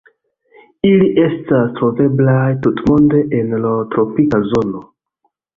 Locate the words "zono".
4.55-4.87